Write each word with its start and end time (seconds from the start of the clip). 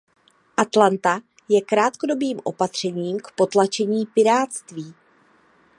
Atalanta 0.57 1.19
je 1.49 1.61
krátkodobým 1.61 2.39
opatřením 2.43 3.19
k 3.19 3.31
potlačení 3.35 4.05
pirátství. 4.05 4.93